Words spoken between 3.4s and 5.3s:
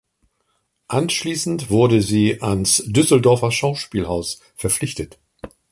Schauspielhaus verpflichtet.